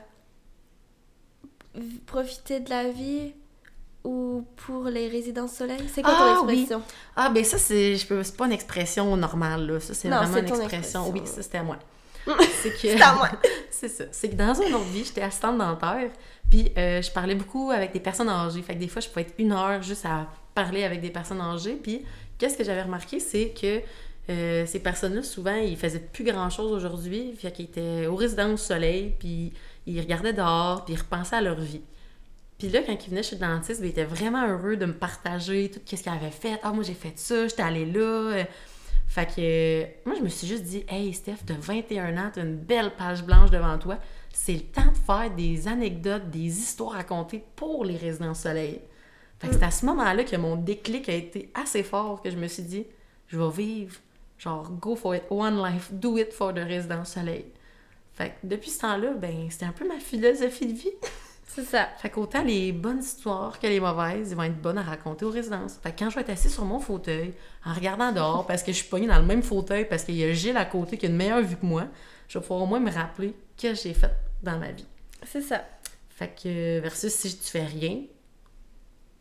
[2.05, 3.33] profiter de la vie
[4.03, 5.81] ou pour les résidences soleil.
[5.93, 6.53] C'est quoi Ah, ton oui.
[6.53, 6.81] expression?
[7.15, 9.79] Ah, ben ça, c'est peux- pas une expression normale, là.
[9.79, 10.63] Ça, c'est vraiment une expression.
[10.65, 11.09] expression.
[11.11, 11.77] Oui, ça, c'était à moi.
[12.61, 12.77] c'est que...
[12.79, 13.29] C'est à moi.
[13.71, 14.03] c'est ça.
[14.11, 16.09] C'est que dans une autre vie, j'étais assistante dentaire,
[16.49, 18.61] puis euh, je parlais beaucoup avec des personnes âgées.
[18.61, 21.41] Fait que des fois, je pouvais être une heure juste à parler avec des personnes
[21.41, 21.75] âgées.
[21.81, 22.03] Puis
[22.37, 23.81] qu'est-ce que j'avais remarqué, c'est que
[24.29, 27.33] euh, ces personnes-là, souvent, ils faisaient plus grand-chose aujourd'hui.
[27.37, 29.53] Fait qu'ils étaient au résidence soleil, puis
[29.85, 31.81] ils regardaient dehors, puis ils repensaient à leur vie.
[32.57, 34.93] Puis là, quand ils venaient chez le dentiste, ben, ils étaient vraiment heureux de me
[34.93, 36.59] partager tout ce qu'ils avaient fait.
[36.63, 38.45] Ah, moi, j'ai fait ça, j'étais allée là.
[39.07, 42.41] Fait que euh, moi, je me suis juste dit, hey, Steph, de 21 ans, t'as
[42.41, 43.97] une belle page blanche devant toi.
[44.33, 48.81] C'est le temps de faire des anecdotes, des histoires racontées pour les résidents soleil.
[49.39, 52.37] Fait que c'est à ce moment-là que mon déclic a été assez fort que je
[52.37, 52.85] me suis dit,
[53.27, 53.95] je vais vivre,
[54.37, 57.45] genre, go for it, one life, do it for the résidence soleil.
[58.13, 60.91] Fait que depuis ce temps-là, ben, c'était un peu ma philosophie de vie.
[61.47, 61.87] C'est ça.
[61.97, 65.31] Fait qu'autant les bonnes histoires que les mauvaises, ils vont être bonnes à raconter aux
[65.31, 65.79] résidences.
[65.81, 67.33] Fait que quand je vais être assis sur mon fauteuil,
[67.65, 70.23] en regardant dehors, parce que je suis pognée dans le même fauteuil, parce qu'il y
[70.23, 71.85] a Gilles à côté qui a une meilleure vue que moi,
[72.27, 74.11] je vais pouvoir au moins me rappeler que j'ai fait
[74.43, 74.85] dans ma vie.
[75.23, 75.63] C'est ça.
[76.09, 78.01] Fait que versus si tu fais rien,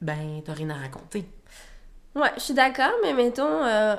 [0.01, 1.27] ben t'as rien à raconter.
[2.15, 3.97] Ouais, je suis d'accord, mais mettons, euh,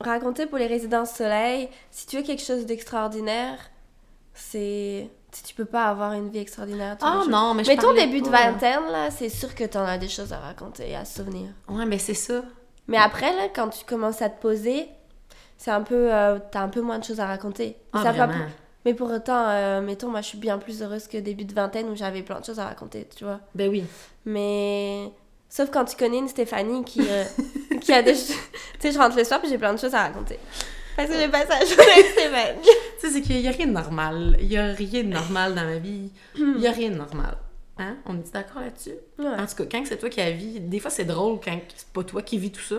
[0.00, 3.58] raconter pour les résidences soleil, si tu veux quelque chose d'extraordinaire,
[4.34, 5.08] c'est.
[5.32, 6.96] Tu, tu peux pas avoir une vie extraordinaire.
[7.02, 7.28] Ah jours.
[7.30, 10.08] non, mais je Mettons parlais début de vingtaine, là, c'est sûr que t'en as des
[10.08, 11.50] choses à raconter et à se souvenir.
[11.68, 12.42] Ouais, mais c'est ça.
[12.88, 14.88] Mais après, là, quand tu commences à te poser,
[15.56, 16.12] c'est un peu.
[16.12, 17.76] euh, T'as un peu moins de choses à raconter.
[17.92, 18.44] Ah, Ça va vraiment.
[18.46, 18.50] pas-
[18.84, 21.88] Mais pour autant, euh, mettons, moi, je suis bien plus heureuse que début de vingtaine
[21.90, 23.38] où j'avais plein de choses à raconter, tu vois.
[23.54, 23.84] Ben oui.
[24.24, 25.12] Mais.
[25.50, 27.24] Sauf quand tu connais une Stéphanie qui, euh,
[27.80, 28.14] qui a des.
[28.14, 28.20] Tu
[28.78, 30.38] sais, je rentre le soir puis j'ai plein de choses à raconter.
[30.96, 32.56] Parce que j'ai passé la journée avec Stéphane.
[33.00, 34.36] Tu sais, c'est qu'il y a rien de normal.
[34.40, 36.10] Il y a rien de normal dans ma vie.
[36.36, 37.36] Il y a rien de normal.
[37.78, 37.96] Hein?
[38.04, 38.92] On est d'accord là-dessus?
[39.18, 39.26] Ouais.
[39.26, 41.88] En tout cas, quand c'est toi qui la vis, des fois c'est drôle quand c'est
[41.88, 42.76] pas toi qui vis tout ça.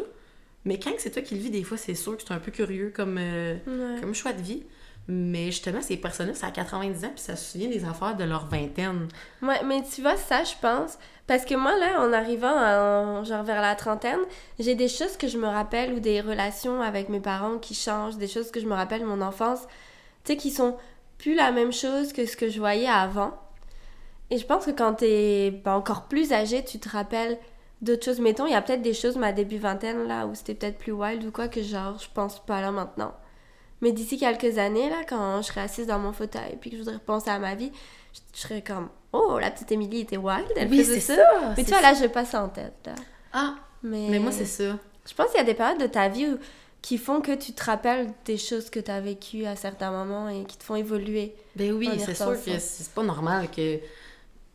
[0.64, 2.52] Mais quand c'est toi qui le vis, des fois c'est sûr que c'est un peu
[2.52, 4.00] curieux comme, euh, Ouais.
[4.00, 4.64] comme choix de vie.
[5.08, 8.24] Mais justement, ces personnes-là, ça a 90 ans, puis ça se souvient des affaires de
[8.24, 9.08] leur vingtaine.
[9.42, 11.00] Ouais, mais tu vois, ça, je pense.
[11.32, 14.20] Parce que moi, là, en arrivant genre vers la trentaine,
[14.60, 18.18] j'ai des choses que je me rappelle ou des relations avec mes parents qui changent,
[18.18, 19.62] des choses que je me rappelle mon enfance,
[20.26, 20.76] tu sais, qui sont
[21.18, 23.32] plus la même chose que ce que je voyais avant.
[24.30, 27.38] Et je pense que quand t'es ben, encore plus âgé, tu te rappelles
[27.82, 28.20] d'autres choses.
[28.20, 30.92] Mettons, il y a peut-être des choses, ma début vingtaine, là, où c'était peut-être plus
[30.92, 33.14] wild ou quoi, que genre, je pense pas là maintenant.
[33.82, 36.82] Mais d'ici quelques années, là, quand je serai assise dans mon fauteuil puis que je
[36.82, 37.72] voudrais repenser à ma vie,
[38.14, 41.16] je, je serais comme Oh, la petite Émilie était wild, elle Oui, faisait ça.
[41.16, 42.74] ça, Mais tu vois, là, je pas ça en tête.
[42.86, 42.96] Là.
[43.34, 44.78] Ah, Mais, mais moi c'est ça.
[45.08, 46.38] Je pense qu'il y a des périodes de ta vie où-
[46.82, 50.30] qui font que tu te rappelles des choses que tu as vécues à certains moments
[50.30, 51.36] et qui te font évoluer.
[51.56, 53.80] Ben oui, c'est sûr que c'est pas normal que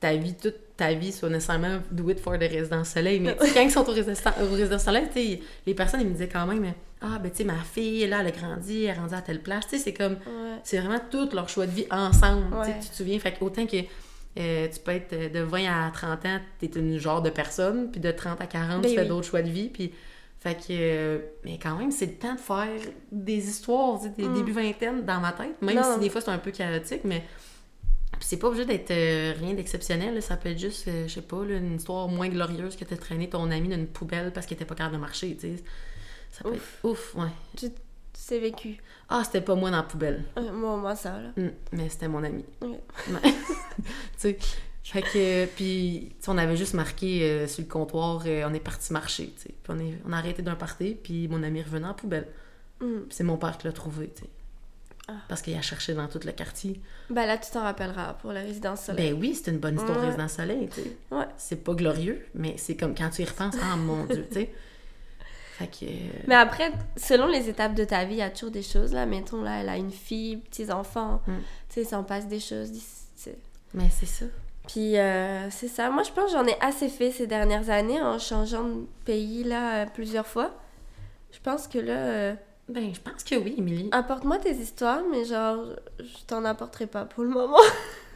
[0.01, 3.21] ta vie, toute ta vie soit nécessairement do it for the résidence soleil.
[3.21, 6.47] Mais tu quand ils sont au résidence, soleil, tu les personnes, ils me disaient quand
[6.47, 9.23] même, ah, ben tu sais, ma fille, là, elle a grandi, elle est rendue à
[9.23, 9.67] telle place.
[9.69, 10.59] Tu sais, c'est comme, Ouais.
[10.65, 12.47] c'est vraiment tout leur choix de vie ensemble.
[12.51, 12.79] Tu Ouais.
[12.83, 13.77] Tu te souviens, fait autant que
[14.39, 17.91] euh, tu peux être euh, de 20 à 30 ans, t'es une genre de personne,
[17.91, 19.09] puis de 30 à 40, Ben tu fais oui.
[19.09, 19.95] d'autres choix de vie, puis
[20.39, 22.69] fait que, euh, mais quand même, c'est le temps de faire
[23.11, 24.35] des histoires, tu des Mm.
[24.35, 25.95] débuts vingtaine dans ma tête, même Non.
[25.95, 27.23] si des fois c'est un peu chaotique, mais
[28.27, 31.23] puis c'est pas obligé d'être euh, rien d'exceptionnel, ça peut être juste, euh, je sais
[31.23, 34.47] pas, là, une histoire moins glorieuse que t'as traîné ton ami dans une poubelle parce
[34.47, 35.63] qu'il était pas capable de marcher, tu sais.
[36.33, 36.79] Ça peut Ouf.
[36.83, 37.29] être ouf, ouais.
[37.57, 37.69] Tu
[38.15, 38.79] c'est vécu.
[39.09, 41.29] Ah, c'était pas moi dans la poubelle, Euh, moi, moi, ça, là.
[41.37, 42.45] Mm, mais c'était mon ami.
[42.63, 42.81] Ouais.
[43.23, 43.33] tu
[44.17, 44.39] sais,
[44.83, 48.93] fait que, puis, tu sais, on avait juste marqué sur le comptoir, on est parti
[48.93, 49.55] marcher, tu sais.
[49.63, 52.27] Puis on, est, on a arrêté d'un party, puis mon ami revenait en poubelle.
[52.81, 53.03] Mm.
[53.09, 54.31] C'est mon père qui l'a trouvé, tu sais.
[55.09, 55.13] Ah.
[55.29, 56.81] Parce qu'il a cherché dans tout le quartier.
[57.11, 59.13] Ben là, tu t'en rappelleras pour la résidence soleil.
[59.13, 60.07] Ben oui, c'est une bonne histoire Ouais.
[60.07, 60.97] résidence soleil, tu sais.
[61.13, 61.27] Ouais.
[61.37, 64.53] C'est pas glorieux, mais c'est comme quand tu y repenses, ah mon Dieu, tu sais.
[65.59, 65.85] Fait que.
[65.87, 68.93] euh, Mais après, selon les étapes de ta vie, il y a toujours des choses.
[68.93, 71.23] Là, mettons, là, elle a une fille, petits-enfants.
[71.27, 71.33] Mm.
[71.69, 72.71] Tu sais, ça en passe des choses.
[73.75, 74.27] Mais c'est ça.
[74.69, 75.89] Puis, euh, c'est ça.
[75.91, 79.45] Moi, je pense que j'en ai assez fait ces dernières années en changeant de pays,
[79.45, 80.53] là, plusieurs fois.
[81.33, 81.93] Je pense que là...
[81.97, 82.35] euh,
[82.69, 83.89] Ben, je pense que oui, Émilie.
[83.93, 85.67] Apporte-moi tes histoires, mais genre,
[86.01, 87.57] je t'en apporterai pas pour le moment.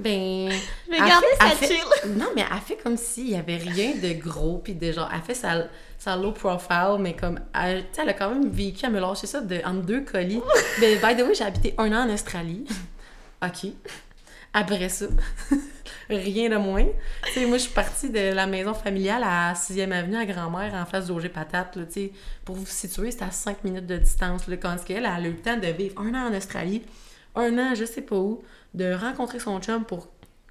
[0.01, 0.51] Ben.
[0.87, 1.85] Je vais garder ça fait- chill.
[2.17, 5.21] Non, mais elle fait comme s'il y avait rien de gros, puis de genre, elle
[5.21, 5.65] fait sa,
[5.99, 8.99] sa low profile, mais comme, elle, tu sais, elle a quand même vécu, elle me
[9.01, 10.41] lâché ça de, entre deux colis.
[10.81, 12.65] ben, by the way, j'ai habité un an en Australie.
[13.45, 13.73] OK.
[14.53, 15.07] Après ça,
[16.09, 16.87] rien de moins.
[17.37, 21.07] Moi, je suis partie de la maison familiale à 6e Avenue à Grand-Mère, en face
[21.07, 21.85] d'Auger Patate, là.
[22.45, 25.31] Pour vous situer, c'était à 5 minutes de distance, là, quand elle, elle a eu
[25.31, 26.83] le temps de vivre un an en Australie,
[27.37, 28.43] un an, je sais pas où,
[28.75, 30.09] de rencontrer son chum pour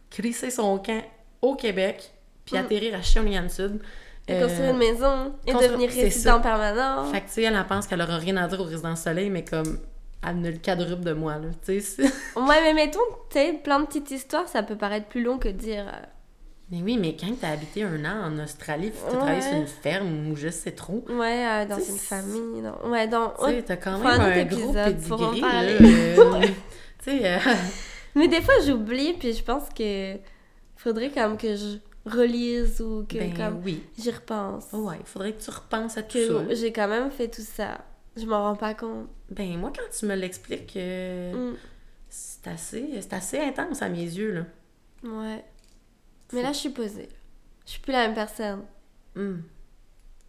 [0.10, 1.04] crisser son camp
[1.42, 2.12] au Québec,
[2.46, 2.60] puis Mm.
[2.60, 3.82] atterrir à Shawinigan-Sud.
[4.30, 7.06] Euh, Construire une maison et construire- devenir c'est résident permanent.
[7.12, 9.30] Fait que, tu sais, elle en pense qu'elle aura rien à dire au résidence soleil,
[9.30, 9.80] mais comme,
[10.27, 11.47] elle a le quadruple de moi, là.
[11.65, 12.03] Tu sais,
[12.36, 15.47] Ouais, mais mettons, tu sais, plein de petites histoires, ça peut paraître plus long que
[15.47, 15.86] de dire.
[15.88, 16.05] euh,
[16.71, 19.17] Mais oui, mais quand t'as habité un an en Australie, puis t'as Ouais.
[19.17, 22.62] travaillé sur une ferme ou je sais trop, Ouais, euh, dans une famille.
[22.62, 23.29] dans- Ouais, dans.
[23.29, 25.60] tu sais, t'as quand même un gros épisode pour en pedigree, là.
[25.82, 26.41] euh,
[27.03, 27.38] tu sais, euh,
[28.15, 30.15] Mais des fois, j'oublie, puis je pense que
[30.75, 33.84] faudrait comme que je relise ou que ben comme oui.
[33.97, 34.65] j'y repense.
[34.73, 36.53] Ouais, il faudrait que tu repenses à tout Que ça.
[36.55, 37.77] j'ai quand même fait tout ça.
[38.17, 39.08] Je m'en rends pas compte.
[39.30, 41.56] Ben moi, quand tu me l'expliques, euh, Mm,
[42.10, 45.10] c'est assez, c'est assez intense à mes yeux, là.
[45.10, 45.43] Ouais.
[46.34, 47.10] Mais là, je suis posée.
[47.65, 48.63] Je suis plus la même personne.
[49.15, 49.38] Hmm.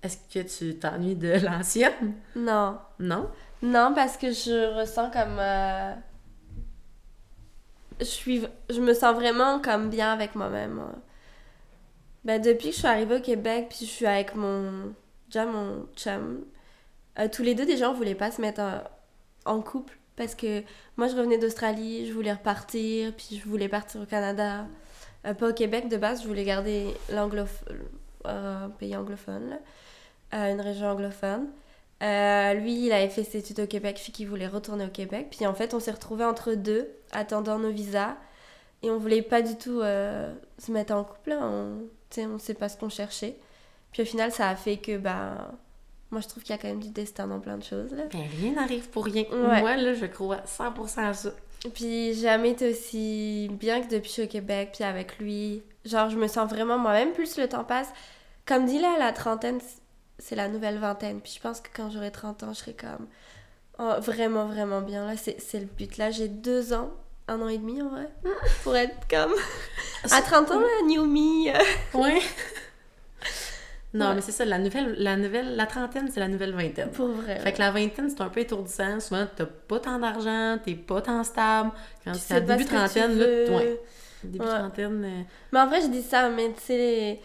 [0.03, 2.15] Est-ce que tu t'ennuies de l'ancienne?
[2.37, 2.79] Non.
[2.99, 3.29] Non?
[3.63, 5.39] Non, parce que je ressens comme.
[5.39, 5.95] euh,
[7.99, 8.47] Je suis.
[8.71, 10.79] Je me sens vraiment comme bien avec moi-même.
[10.79, 10.95] hein.
[12.25, 14.95] Ben, depuis que je suis arrivée au Québec, puis je suis avec mon.
[15.27, 16.45] Déjà mon chum.
[17.21, 18.81] Euh, tous les deux, déjà, on voulait pas se mettre en,
[19.45, 19.97] en couple.
[20.17, 20.63] Parce que
[20.97, 24.67] moi, je revenais d'Australie, je voulais repartir, puis je voulais partir au Canada.
[25.27, 26.95] Euh, pas au Québec de base, je voulais garder
[28.25, 29.59] un pays anglophone.
[30.35, 31.49] Euh, une région anglophone.
[32.03, 35.29] Euh, lui, il avait fait ses études au Québec, puis qu'il voulait retourner au Québec.
[35.31, 38.17] Puis en fait, on s'est retrouvés entre deux, attendant nos visas.
[38.83, 41.31] Et on voulait pas du tout euh, se mettre en couple.
[41.31, 41.41] Là.
[41.43, 43.37] On, on sait pas ce qu'on cherchait.
[43.93, 45.53] Puis au final, ça a fait que, bah,
[46.11, 47.93] moi, je trouve qu'il y a quand même du destin dans plein de choses.
[47.93, 48.05] Là.
[48.13, 49.25] Ben rien n'arrive pour rien.
[49.31, 49.61] Ouais.
[49.61, 51.31] Moi, là, je crois 100% à ça.
[51.75, 55.63] Puis jamais été aussi bien que depuis que je suis au Québec, puis avec lui.
[55.85, 57.89] Genre, je me sens vraiment moi-même, plus le temps passe.
[58.45, 59.61] Comme dit là, la trentaine,
[60.19, 61.21] c'est la nouvelle vingtaine.
[61.21, 63.07] Puis je pense que quand j'aurai 30 ans, je serai comme
[63.79, 65.07] oh, vraiment, vraiment bien.
[65.07, 65.97] Là, c'est le but.
[65.97, 66.91] Là, j'ai deux ans,
[67.29, 68.09] un an et demi en vrai,
[68.65, 69.35] pour être comme.
[70.11, 71.53] À 30 ans, là, new me.
[71.95, 72.21] Ouais.
[73.93, 74.15] non, Ouais.
[74.17, 76.91] mais c'est ça, la nouvelle, la nouvelle, la trentaine, c'est la nouvelle vingtaine.
[76.91, 77.39] Pour vrai.
[77.41, 79.01] Fait que la vingtaine, c'est un peu étourdissant.
[79.01, 81.71] Souvent, t'as pas tant d'argent, t'es pas tant stable.
[82.05, 83.81] Quand Tu c'est à début trentaine, là, ouais,
[84.23, 85.23] début trentaine, euh,
[85.53, 87.21] Mais en vrai, je dis ça, mais tu sais,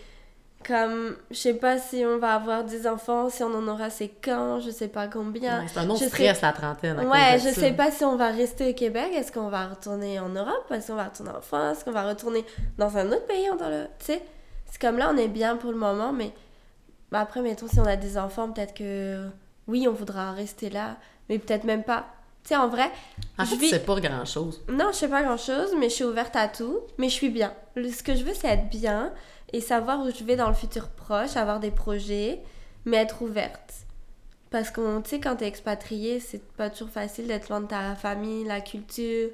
[0.67, 4.08] comme, je sais pas si on va avoir des enfants, si on en aura, c'est
[4.23, 5.63] quand, je sais pas combien.
[5.67, 6.99] c'est un autre je stress, la trentaine.
[7.01, 7.62] Ouais, je ça.
[7.62, 10.88] sais pas si on va rester au Québec, est-ce qu'on va retourner en Europe, est-ce
[10.88, 12.43] qu'on va retourner en France, est-ce qu'on va retourner
[12.80, 13.84] dans un autre pays, dans le...
[13.99, 14.21] tu sais.
[14.71, 16.32] C'est comme là, on est bien pour le moment, mais
[17.15, 19.28] bah, après, mettons, si on a des enfants, peut-être que
[19.67, 20.97] oui, on voudra rester là,
[21.30, 22.08] mais peut-être même pas.
[22.43, 22.91] Tu sais, en vrai,
[23.39, 24.62] En je fait, vis- tu sais pas grand-chose.
[24.69, 26.80] non, je sais pas grand chose, mais je suis ouverte à tout.
[26.97, 27.54] Mais je suis bien.
[27.75, 29.13] Le- Ce que je veux, c'est être bien
[29.54, 32.41] et savoir où je vais dans le futur proche, avoir des projets,
[32.84, 33.73] mais être ouverte.
[34.51, 37.95] Parce que, tu sais, quand t'es expatrié, c'est pas toujours facile d'être loin de ta
[37.95, 39.30] famille, la culture.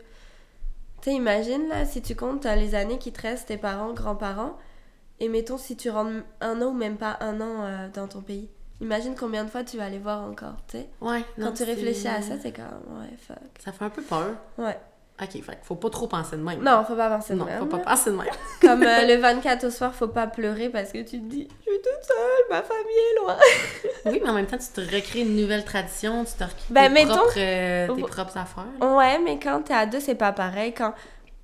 [1.01, 3.91] Tu sais, imagine, là, si tu comptes euh, les années qui te restent, tes parents,
[3.93, 4.55] grands-parents,
[5.21, 8.19] et mettons si tu rentres un an ou même pas un an euh, dans ton
[8.21, 8.49] pays.
[8.81, 10.89] Imagine combien de fois tu vas aller voir encore, tu sais?
[10.99, 13.37] Ouais, Quand non, tu réfléchis à ça, c'est comme, ouais, fuck.
[13.63, 14.31] Ça fait un peu peur.
[14.57, 14.77] Ouais.
[15.21, 16.63] Ok, fait faut pas trop penser de même.
[16.63, 17.59] Non, faut pas penser de non, même.
[17.59, 17.83] faut pas là.
[17.83, 18.25] penser de même.
[18.61, 21.71] Comme euh, le 24 au soir, faut pas pleurer parce que tu te dis, je
[21.71, 23.37] suis toute seule, ma famille est loin.
[24.07, 26.87] Oui, mais en même temps, tu te recrées une nouvelle tradition, tu te recrées Ben,
[26.87, 28.65] tes, mettons- propres, euh, tes propres affaires.
[28.79, 28.95] là.
[28.95, 30.73] Ouais, mais quand t'es à deux, c'est pas pareil.
[30.73, 30.95] Quand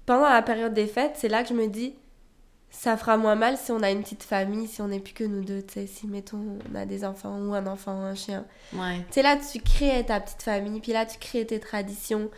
[0.08, 1.94] pendant la période des fêtes, c'est là que je me dis,
[2.70, 5.24] ça fera moins mal si on a une petite famille, si on n'est plus que
[5.24, 8.46] nous deux, tu sais, si mettons on a des enfants ou un enfant un chien.
[8.74, 8.98] Ouais.
[9.08, 12.30] Tu sais, là, tu crées ta petite famille, puis là, tu crées tes traditions.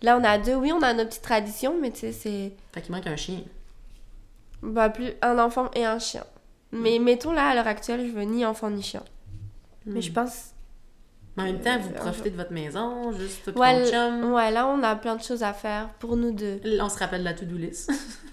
[0.00, 2.80] Là, on a deux, oui, on a nos petites traditions, mais tu sais, c'est Fait
[2.82, 3.40] qu'il manque un chien.
[4.62, 6.24] bah, plus un enfant et un chien.
[6.72, 9.02] Mais mettons là, à l'heure actuelle, je veux ni enfant ni chien.
[9.84, 10.14] Mais je Hmm.
[10.14, 10.50] pense
[11.36, 14.32] Mais en même temps, vous Euh, profitez de votre maison, juste toi et Ouais, chum.
[14.32, 16.60] Ouais, là, on a plein de choses à faire pour nous deux.
[16.80, 17.90] On se rappelle la to-do list.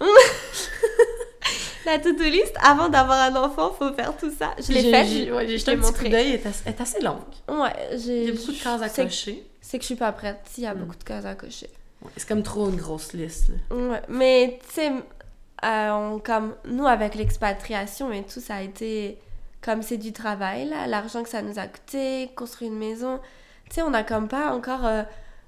[1.86, 4.50] La to-do list, avant d'avoir un enfant, faut faire tout ça.
[4.58, 5.04] Je l'ai fait.
[5.06, 7.18] j'ai- ouais, jeté un petit coup d'œil, elle est assez- elle est assez longue.
[7.48, 8.22] Ouais, j'ai.
[8.24, 9.46] Il y a beaucoup de cases à cocher.
[9.60, 10.40] C'est que je suis pas prête.
[10.58, 10.78] Il y a Mm.
[10.78, 11.68] beaucoup de cases à cocher.
[12.02, 13.48] Ouais, c'est comme trop une grosse liste.
[13.70, 13.76] là.
[13.76, 14.92] Ouais, mais tu sais,
[15.64, 19.18] euh, comme nous, avec l'expatriation et tout, ça a été.
[19.62, 23.20] Comme c'est du travail, là, l'argent que ça nous a coûté, construire une maison.
[23.68, 25.02] Tu sais, on a comme pas encore euh,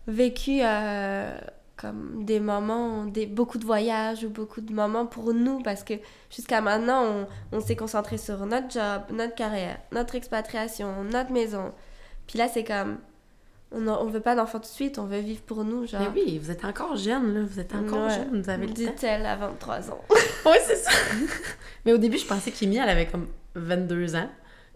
[0.06, 1.34] vécu euh,
[1.82, 5.94] comme des moments, des, beaucoup de voyages ou beaucoup de moments pour nous parce que
[6.30, 7.04] jusqu'à maintenant,
[7.52, 11.72] on, on s'est concentré sur notre job, notre carrière, notre expatriation, notre maison.
[12.28, 12.98] Puis là, c'est comme.
[13.74, 16.00] On, on veut pas d'enfants tout de suite, on veut vivre pour nous, genre.
[16.02, 17.40] Mais oui, vous êtes encore jeune, là.
[17.42, 18.14] Vous êtes encore Ouais.
[18.14, 18.80] jeune, vous avez le temps.
[18.82, 20.00] Dit-elle à 23 ans.
[20.46, 20.90] Oui, c'est ça.
[21.84, 24.28] Mais au début, je pensais qu'Amy, elle avait comme 22 ans.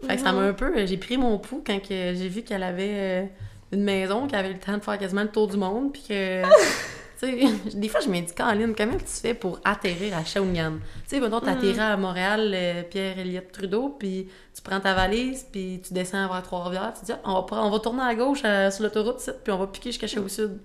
[0.05, 0.85] Fait que ça m'a un peu...
[0.85, 3.25] J'ai pris mon pouls quand j'ai vu qu'elle avait euh,
[3.71, 6.43] une maison, qu'elle avait le temps de faire quasiment le tour du monde, puis que...
[7.19, 10.73] sais, des fois, je me dis, Caroline, comment tu fais pour atterrir à Shawinigan?
[10.77, 10.81] Tu
[11.15, 15.93] sais, mettons, t'atterris à Montréal, euh, Pierre-Éliott Trudeau, puis tu prends ta valise, puis tu
[15.93, 18.39] descends vers Trois-Rivières, tu dis, ah, on, va, prendre- on va tourner à gauche
[18.71, 20.59] sur l'autoroute, puis on va piquer jusqu'à au sud.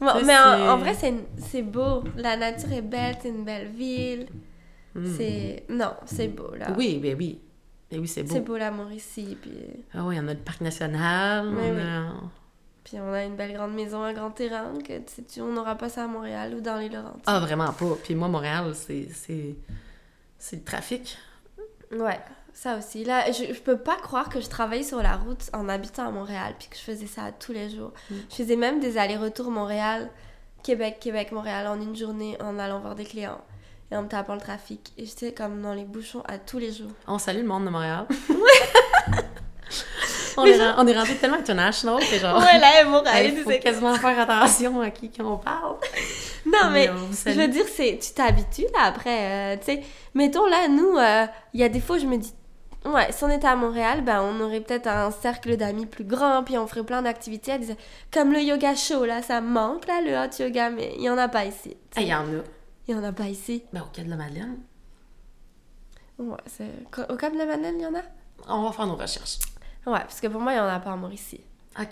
[0.00, 0.94] Bon, mais en, vrai,
[1.38, 2.02] c'est beau.
[2.16, 4.26] La nature est belle, c'est une belle ville.
[4.94, 5.06] Mm.
[5.16, 5.64] C'est.
[5.68, 6.74] Non, c'est beau, là.
[6.76, 7.38] Oui, ben oui.
[7.90, 8.34] Ben oui, c'est beau.
[8.34, 9.36] C'est beau l'amour ici.
[9.40, 9.52] Puis,
[9.94, 11.80] Ah oui, on a le parc national, Oui, on oui.
[11.80, 12.12] a...
[12.84, 15.52] puis on a une belle grande maison, un grand terrain, que tu sais, tu- on
[15.52, 17.22] n'aura pas ça à Montréal ou dans les Laurentides.
[17.26, 17.96] Ah, vraiment pas.
[18.02, 19.08] Puis moi, Montréal, c'est...
[19.14, 19.56] c'est...
[20.38, 21.16] C'est le trafic.
[21.92, 22.18] Ouais,
[22.52, 23.04] ça aussi.
[23.04, 26.10] Là, je, je peux pas croire que je travaillais sur la route en habitant à
[26.10, 27.92] Montréal, puis que je faisais ça tous les jours.
[28.10, 28.14] Mm.
[28.28, 30.10] Je faisais même des allers-retours Montréal,
[30.64, 33.40] Québec, Québec, Montréal en une journée en allant voir des clients
[33.92, 34.92] et en me tapant le trafic.
[34.98, 36.90] Et j'étais comme dans les bouchons à tous les jours.
[37.06, 38.06] On salue le monde de Montréal.
[40.36, 42.38] on, est, ren- on est rendu tellement international que genre...
[42.38, 45.76] Ouais, là, Montréal, Il faut quasiment faire attention à qui qu'on parle.
[46.46, 46.86] Non, mais
[47.26, 49.54] je veux dire, c'est tu t'habitues là après.
[49.54, 49.82] euh, tu sais,
[50.14, 52.32] mettons là, nous, euh, il y a des fois, je me dis,
[52.84, 56.42] ouais, si on était à Montréal, ben on aurait peut-être un cercle d'amis plus grand,
[56.42, 57.52] puis on ferait plein d'activités.
[58.12, 61.18] Comme le yoga show là, ça manque là, le hot yoga, mais il y en
[61.18, 61.76] a pas ici.
[61.96, 62.42] Ah, Il y en a.
[62.88, 63.62] Il y en a pas ici.
[63.72, 64.58] Ben, au Quai de la Madeleine,
[66.18, 66.70] Ouais, c'est...
[67.10, 68.02] Au Cap de la Madeleine, il y en a?
[68.48, 69.38] On va faire nos recherches.
[69.86, 71.40] Ouais, parce que pour moi, il y en a pas en Mauricie.
[71.80, 71.88] OK.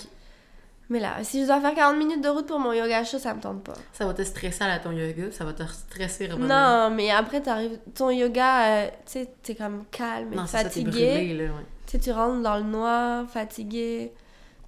[0.88, 3.32] Mais là, si je dois faire 40 minutes de route pour mon yoga show, ça
[3.32, 3.74] me tente pas.
[3.92, 6.48] Ça va te stresser à ton yoga, ça va te stresser revenir.
[6.48, 10.56] Non, mais après, t'arrives, ton yoga, euh, tu sais, t'es comme calme et Non, c'est
[10.58, 10.90] ça, fatigué.
[10.90, 11.66] brûlé, là, ouais.
[11.86, 14.12] Tu sais, tu rentres dans le noir, fatiguée,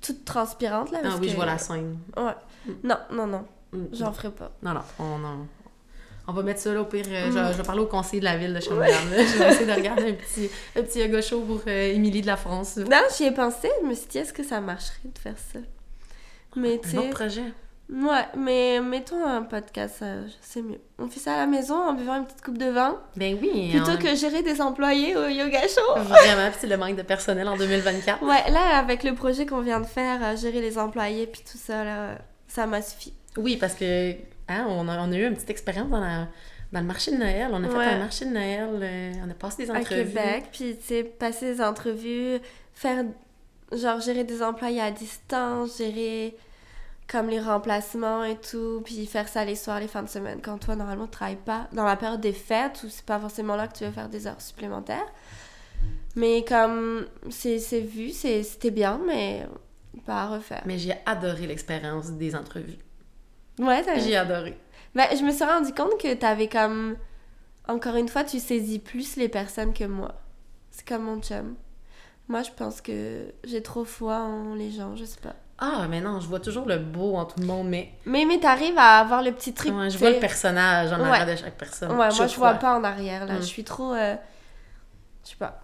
[0.00, 1.00] toute transpirante là.
[1.04, 1.98] Ah oui, que- je vois la scène.
[2.16, 2.34] Ouais.
[2.84, 3.86] Non, non, non, Mm.
[3.92, 4.52] j'en ferai pas.
[4.62, 5.46] Non, non, on, on,
[6.32, 7.04] on va mettre ça là au pire.
[7.08, 7.32] euh, Mm.
[7.48, 8.86] je, je vais parler au conseiller de la ville de Shawinigan.
[9.10, 9.16] là.
[9.24, 12.26] Je vais essayer de regarder un petit, un petit yoga show pour euh, Émilie de
[12.26, 12.76] la France.
[12.78, 15.58] Non, j'y ai pensé, je me suis dit, est-ce que ça marcherait de faire ça?
[16.56, 17.44] Mais tu sais, projet.
[17.90, 20.04] ouais, mais mettons un podcast,
[20.42, 20.78] c'est mieux.
[20.98, 23.70] On fait ça à la maison en buvant une petite coupe de vin, Ben oui.
[23.70, 25.98] plutôt on- que gérer des employés au yoga show.
[26.02, 28.22] Vraiment, c'est le manque de personnel en 2024.
[28.22, 31.58] Ouais, là, avec le projet qu'on vient de faire, euh, gérer les employés puis tout
[31.58, 32.18] ça, là,
[32.48, 33.14] ça m'a suffi.
[33.38, 34.12] Oui, parce que
[34.48, 36.28] hein, on, a, on a eu une petite expérience dans, la-
[36.72, 37.50] dans le marché de Noël.
[37.52, 40.04] On a fait un marché de Noël, euh, on a passé des à entrevues.
[40.04, 42.38] Québec, puis tu sais, passer des entrevues,
[42.74, 43.04] faire,
[43.72, 46.36] genre, gérer des employés à distance, gérer
[47.08, 50.56] comme les remplacements et tout, puis faire ça les soirs, les fins de semaine, quand
[50.56, 53.68] toi, normalement, tu travailles pas dans la période des fêtes, où c'est pas forcément là
[53.68, 55.04] que tu veux faire des heures supplémentaires.
[56.16, 59.46] Mais comme c'est vu, c'était bien, mais
[60.06, 60.62] pas à refaire.
[60.64, 62.78] Mais j'ai adoré l'expérience des entrevues.
[63.58, 64.58] Ouais, J'ai adoré.
[64.94, 66.96] Ben, je me suis rendu compte que t'avais comme.
[67.68, 70.14] Encore une fois, tu saisis plus les personnes que moi.
[70.70, 71.54] C'est comme mon chum.
[72.28, 75.34] Moi, je pense que j'ai trop foi en les gens, je sais pas.
[75.58, 78.40] Ah, mais non, je vois toujours le beau en tout le monde, mais Mais, mais
[78.40, 79.72] t'arrives à avoir le petit truc.
[79.72, 81.08] ouais, je vois le personnage en Ouais.
[81.08, 81.90] arrière de chaque personne.
[81.92, 83.34] Ouais, moi, je vois pas en arrière, là.
[83.34, 83.40] Mm.
[83.42, 83.92] Je suis trop.
[83.92, 84.16] euh,
[85.24, 85.60] Je sais pas.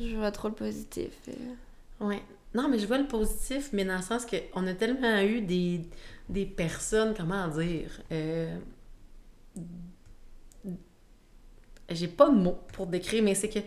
[0.00, 1.12] Je vois trop le positif.
[1.28, 2.22] et- Ouais.
[2.54, 5.82] Non, mais je vois le positif, mais dans le sens qu'on a tellement eu des,
[6.28, 8.56] des personnes, comment dire, euh,
[11.90, 13.60] j'ai pas de mots pour décrire, mais c'est que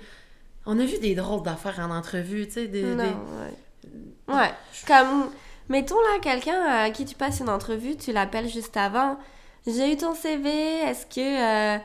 [0.66, 4.36] on a vu des drôles d'affaires en entrevue, tu sais, des, Non, des- ouais.
[4.36, 4.52] Ouais.
[4.88, 5.30] Comme.
[5.70, 9.18] Mettons là, quelqu'un à qui tu passes une entrevue, tu l'appelles juste avant.
[9.66, 11.76] J'ai eu ton CV, est-ce que.
[11.78, 11.80] euh,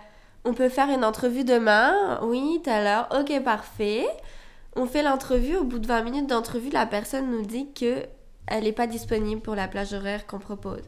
[0.44, 2.20] on peut faire une entrevue demain?
[2.22, 3.08] Oui, tout à l'heure.
[3.18, 4.06] Ok, parfait.
[4.76, 5.56] On fait l'entrevue.
[5.56, 8.04] Au bout de 20 minutes d'entrevue, la personne nous dit que
[8.46, 10.82] elle n'est pas disponible pour la plage horaire qu'on propose.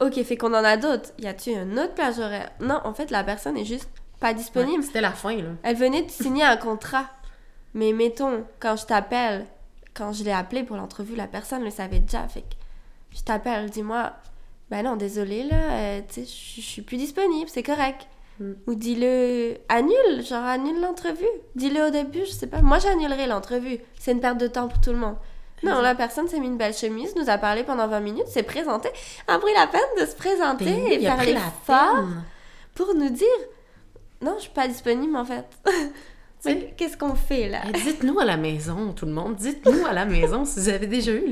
[0.00, 1.10] Ok, fait qu'on en a d'autres.
[1.18, 2.50] Y a-tu une autre plage horaire?
[2.60, 3.88] Non, en fait, la personne est juste
[4.20, 4.82] pas Ouais, disponible.
[4.82, 5.50] C'était la fin, là.
[5.62, 7.06] Elle venait de signer un contrat.
[7.74, 9.46] Mais mettons, quand je t'appelle,
[9.92, 12.26] quand je l'ai appelé pour l'entrevue, la personne le savait déjà.
[12.28, 12.54] Fait que
[13.14, 14.12] je t'appelle, dis-moi,
[14.70, 18.06] ben non, désolé, là, euh, tu sais, je je suis plus disponible, c'est correct.
[18.40, 18.52] Mm.
[18.66, 21.24] Ou dis-le, annule, genre annule l'entrevue.
[21.54, 22.62] Dis-le au début, je sais pas.
[22.62, 23.78] Moi, j'annulerai l'entrevue.
[23.98, 25.16] C'est une perte de temps pour tout le monde.
[25.62, 28.42] Non, la personne s'est mis une belle chemise, nous a parlé pendant 20 minutes, s'est
[28.42, 28.90] présentée,
[29.28, 32.22] a pris la peine de se présenter Ben oui, et pris la peine.
[32.74, 33.26] pour nous dire
[34.20, 35.44] non, je suis pas disponible en fait.
[36.44, 37.60] Mais Qu'est-ce qu'on fait là?
[37.68, 40.86] Eh, Dites-nous à la maison, tout le monde, dites-nous à la maison si vous avez
[40.86, 41.24] déjà eu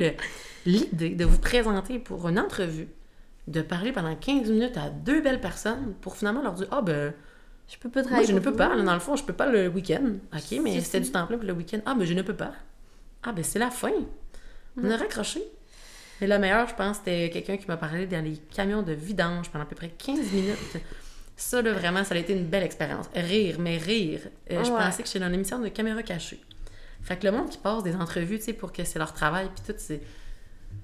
[0.64, 2.88] l'idée de vous présenter pour une entrevue,
[3.48, 7.12] de parler pendant 15 minutes à deux belles personnes pour finalement leur dire Ah ben,
[7.68, 8.28] Je peux pas moi travailler.
[8.28, 8.56] je ne peux vous.
[8.56, 10.12] pas, là, dans le fond, je peux pas le week-end.
[10.34, 11.80] Ok, mais c'était du temps plein pour le week-end.
[11.84, 12.52] Ah ben, je ne peux pas.
[13.24, 13.92] Ah ben, c'est la fin.
[14.82, 15.42] On a raccroché.
[16.20, 19.50] Mais le meilleur, je pense, c'était quelqu'un qui m'a parlé dans les camions de vidange
[19.50, 20.56] pendant à peu près 15 minutes.
[21.36, 23.06] Ça, là, vraiment, ça a été une belle expérience.
[23.14, 24.20] Rire, mais rire.
[24.50, 24.78] Euh, Je Ouais.
[24.78, 26.40] pensais que j'étais dans une émission de caméra cachée.
[27.02, 29.48] Fait que le monde qui passe des entrevues, tu sais, pour que c'est leur travail,
[29.54, 30.00] puis tout, c'est...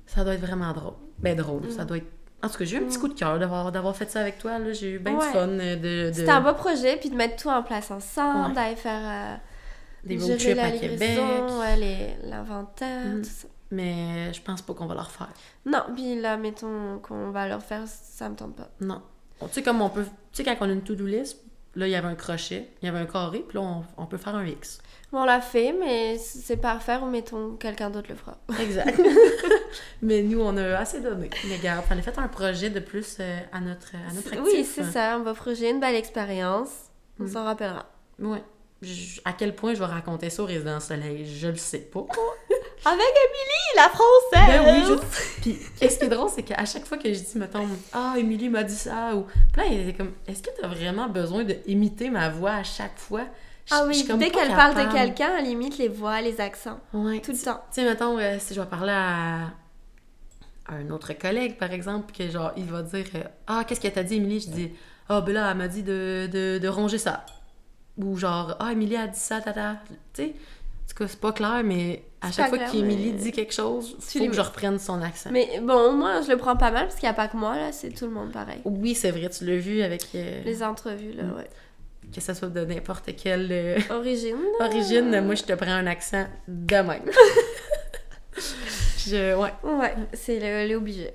[0.07, 0.95] Ça doit être vraiment drôle.
[1.21, 2.07] Ben drôle, ça doit être
[2.43, 3.01] En tout cas, j'ai eu un petit Mm.
[3.01, 4.59] coup de cœur d'avoir, d'avoir fait ça avec toi.
[4.61, 4.73] Là.
[4.73, 5.27] J'ai eu bien Ouais.
[5.27, 7.91] du fun euh, de, de C'était un beau projet, puis de mettre tout en place
[7.91, 8.55] ensemble, Ouais.
[8.55, 9.37] d'aller faire euh,
[10.17, 10.91] des road trips la à Québec.
[11.01, 13.23] livraison, ouais, l'inventaire, Mm.
[13.23, 13.49] tout ça.
[13.71, 15.29] Mais je pense pas qu'on va le refaire.
[15.67, 18.69] Non, puis là, mettons qu'on va le refaire, ça me tente pas.
[18.81, 19.03] Non.
[19.41, 20.05] Tu sais, comme on peut.
[20.33, 21.39] Tu sais, quand on a une to-do list,
[21.75, 24.07] là, il y avait un crochet, il y avait un carré, puis là, on, on
[24.07, 24.81] peut faire un X.
[25.13, 28.37] Bon, on l'a fait, mais c'est pas à refaire, ou mettons quelqu'un d'autre le fera.
[28.61, 28.99] Exact.
[30.03, 31.31] Mais nous, on a assez donné.
[31.49, 34.43] Mais regarde, fallait faire un projet de plus euh, à notre, à notre actif.
[34.45, 36.71] Oui, c'est ça, un beau projet, une belle expérience.
[37.21, 37.29] On Mm.
[37.29, 37.87] s'en rappellera.
[38.19, 38.43] Ouais.
[38.81, 42.01] Je- à quel point je vais raconter ça au Résident Soleil, je le sais pas.
[42.85, 44.47] Avec Émilie, la française!
[44.47, 45.41] Ben oui, je...
[45.41, 45.59] Puis,
[45.91, 48.63] ce qui est drôle, c'est qu'à chaque fois que je dis, mettons, Ah, Émilie m'a
[48.63, 49.25] dit ça, ou.
[49.53, 52.63] Puis là, il est comme, est-ce que t'as vraiment besoin de imiter ma voix à
[52.63, 53.23] chaque fois?
[53.67, 56.79] Je- Ah oui, dès qu'elle parle de quelqu'un, elle limite les voix, les accents.
[56.95, 57.21] Ouais.
[57.21, 57.61] Tout le temps.
[57.75, 59.51] Tu sais, mettons, euh, si je vais parler à...
[60.69, 64.05] un autre collègue, par exemple, que genre, il va dire euh, Ah, qu'est-ce qu'elle t'a
[64.05, 64.73] dit, Émilie Je dis
[65.09, 67.27] Ah, ben là, elle m'a dit de, de, de ronger ça.
[67.99, 69.77] Ou genre Ah, Émilie a dit ça, tata.
[70.15, 73.33] Tu sais, en tout cas, c'est pas clair, mais à chaque fois qu'Émilie mais- dit
[73.33, 75.31] quelque chose, Tu faut que je reprenne son accent.
[75.33, 77.57] Mais bon, moi, je le prends pas mal parce qu'il n'y a pas que moi,
[77.57, 78.61] là, c'est tout le monde pareil.
[78.65, 80.03] Oui, c'est vrai, tu l'as vu avec.
[80.15, 81.37] euh, Les entrevues, là, Mm.
[81.37, 81.51] ouais.
[82.15, 84.37] Que ça soit de n'importe quelle euh, Origine.
[84.61, 84.67] là.
[84.67, 87.03] origine, moi, je te prends un accent de même.
[89.07, 89.53] je, ouais.
[89.63, 91.11] Ouais, c'est le, l'obligé.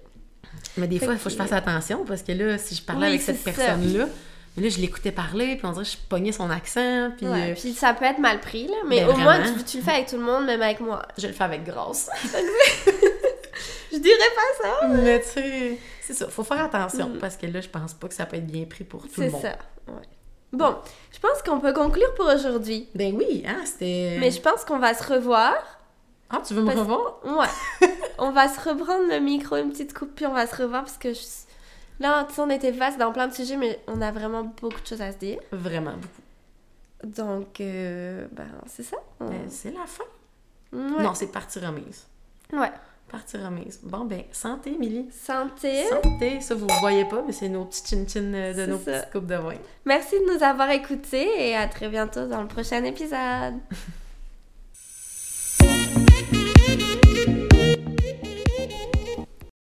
[0.78, 2.82] Mais des Fait fois, il faut que je fasse attention parce que là, si je
[2.84, 3.76] parlais Oui, avec cette c'est ça.
[4.56, 7.52] Mais là, je l'écoutais parler, puis on dirait que je pognais son accent, puis Ouais,
[7.52, 9.84] euh, puis ça peut être mal pris, là, mais Ben, au moins, tu, tu le
[9.84, 11.02] fais avec tout le monde, même avec moi.
[11.18, 12.10] je le fais avec grâce.
[13.92, 14.88] Je dirais pas ça.
[14.88, 17.18] mais tu sais, c'est ça, faut faire attention Mm.
[17.20, 19.26] parce que là, je pense pas que ça peut être bien pris pour tout C'est
[19.28, 19.42] le monde.
[19.42, 19.50] ça,
[19.88, 20.02] ouais.
[20.52, 20.76] Bon,
[21.12, 22.88] je pense qu'on peut conclure pour aujourd'hui.
[22.96, 24.18] Ben oui, hein, c'était...
[24.20, 25.54] Mais je pense qu'on va se revoir.
[26.32, 27.20] Ah, tu veux me Parce- revoir?
[27.24, 27.88] Ouais.
[28.18, 30.98] on va se reprendre le micro, une petite coupe, puis on va se revoir parce
[30.98, 31.20] que je-
[32.00, 35.02] Là, on était vaste dans plein de sujets, mais on a vraiment beaucoup de choses
[35.02, 35.40] à se dire.
[35.52, 36.22] Vraiment beaucoup.
[37.04, 38.98] Donc, euh, ben, c'est ça.
[39.20, 40.04] Ben, c'est la fin.
[40.72, 42.06] Non, c'est partie remise.
[42.52, 42.72] Ouais.
[43.10, 43.80] Partie remise.
[43.84, 45.08] Bon, ben, santé, Émilie.
[45.12, 45.86] Santé.
[45.88, 46.42] Santé.
[46.42, 49.28] Ça, vous ne voyez pas, mais c'est nos petits chin-chin euh, de nos petites coupes
[49.28, 49.54] de vin.
[49.86, 53.60] Merci de nous avoir écoutés et à très bientôt dans le prochain épisode.